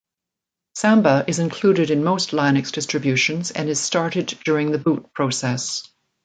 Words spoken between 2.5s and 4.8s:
distributions and is started during the